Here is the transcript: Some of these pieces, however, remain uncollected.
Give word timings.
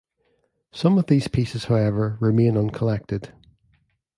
Some 0.71 0.97
of 0.97 1.05
these 1.05 1.27
pieces, 1.27 1.65
however, 1.65 2.17
remain 2.19 2.57
uncollected. 2.57 3.31